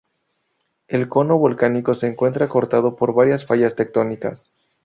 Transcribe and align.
El 0.87 1.07
cono 1.09 1.37
volcánico 1.37 1.93
se 1.93 2.07
encuentra 2.07 2.49
cortado 2.49 2.95
por 2.95 3.13
varias 3.13 3.45
fallas 3.45 3.75
tectónicas. 3.75 4.49